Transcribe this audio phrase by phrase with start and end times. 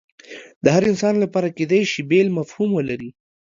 [0.63, 3.09] د هر انسان لپاره کیدای شي بیل مفهوم ولري